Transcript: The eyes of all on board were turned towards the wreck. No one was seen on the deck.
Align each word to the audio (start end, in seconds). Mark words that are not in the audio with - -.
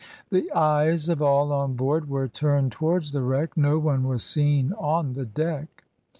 The 0.31 0.51
eyes 0.53 1.09
of 1.09 1.21
all 1.21 1.51
on 1.53 1.75
board 1.75 2.09
were 2.09 2.27
turned 2.27 2.71
towards 2.71 3.11
the 3.11 3.21
wreck. 3.21 3.55
No 3.55 3.77
one 3.77 4.07
was 4.07 4.23
seen 4.23 4.73
on 4.73 5.13
the 5.13 5.25
deck. 5.27 5.83